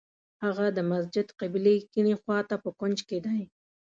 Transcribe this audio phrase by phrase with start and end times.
[0.43, 3.41] هغه د مسجد قبلې کیڼې خوا ته په کونج کې دی.